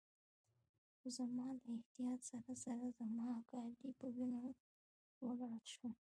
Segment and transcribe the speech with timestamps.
[0.97, 4.43] خو زما له احتیاط سره سره زما کالي په وینو
[5.25, 5.93] ولړل شول.